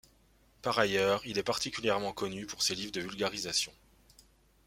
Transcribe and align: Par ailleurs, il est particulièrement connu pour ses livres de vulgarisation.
Par 0.63 0.79
ailleurs, 0.79 1.21
il 1.27 1.37
est 1.37 1.43
particulièrement 1.43 2.11
connu 2.11 2.47
pour 2.47 2.63
ses 2.63 2.73
livres 2.73 2.91
de 2.91 3.01
vulgarisation. 3.01 3.71